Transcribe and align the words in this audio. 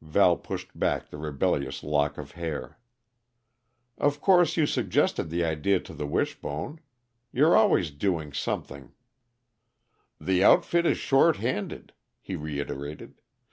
Val 0.00 0.36
pushed 0.36 0.78
back 0.78 1.08
the 1.10 1.18
rebellious 1.18 1.82
lock 1.82 2.16
of 2.16 2.30
hair. 2.38 2.78
"Of 3.98 4.20
course 4.20 4.56
you 4.56 4.64
suggested 4.64 5.30
the 5.30 5.44
idea 5.44 5.80
to 5.80 5.92
the 5.92 6.06
Wishbone. 6.06 6.78
You're 7.32 7.56
always 7.56 7.90
doing 7.90 8.32
something" 8.32 8.92
"The 10.30 10.44
outfit 10.44 10.86
is 10.86 10.96
short 10.98 11.38
handed," 11.38 11.92
he 12.20 12.36
reiterated. 12.36 13.20